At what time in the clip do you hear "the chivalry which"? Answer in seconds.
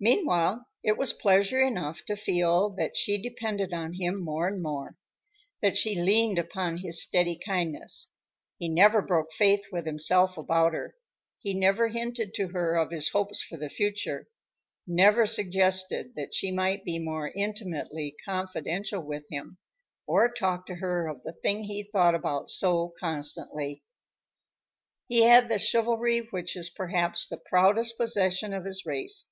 25.48-26.56